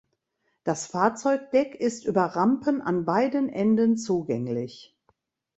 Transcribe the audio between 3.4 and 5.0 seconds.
Enden zugänglich.